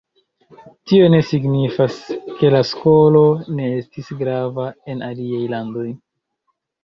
Tio 0.91 1.09
ne 1.13 1.17
signifas, 1.31 1.97
ke 2.39 2.51
la 2.55 2.61
skolo 2.69 3.21
ne 3.59 3.67
estis 3.81 4.09
grava 4.23 4.67
en 4.95 5.05
aliaj 5.11 5.45
landoj. 5.55 5.87